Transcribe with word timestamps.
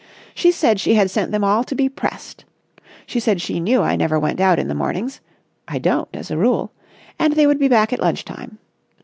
She 0.33 0.49
said 0.51 0.79
she 0.79 0.95
had 0.95 1.11
sent 1.11 1.31
them 1.31 1.43
all 1.43 1.63
to 1.63 1.75
be 1.75 1.87
pressed. 1.87 2.43
She 3.05 3.19
said 3.19 3.39
she 3.39 3.59
knew 3.59 3.83
I 3.83 3.95
never 3.95 4.17
went 4.19 4.39
out 4.39 4.57
in 4.57 4.67
the 4.67 4.73
mornings—I 4.73 5.77
don't 5.77 6.09
as 6.11 6.31
a 6.31 6.37
rule—and 6.39 7.33
they 7.33 7.45
would 7.45 7.59
be 7.59 7.67
back 7.67 7.93
at 7.93 7.99
lunch 8.01 8.25
time. 8.25 8.57